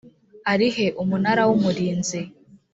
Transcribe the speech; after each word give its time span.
ari 0.51 0.67
he 0.75 0.85
Umunara 1.01 1.41
w 1.49 1.51
Umurinzi 1.57 2.19